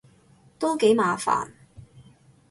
[0.57, 1.51] 都幾麻煩